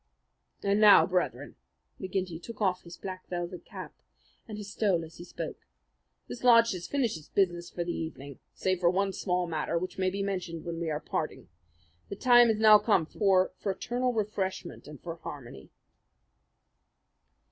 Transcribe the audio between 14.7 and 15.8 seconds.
and for harmony."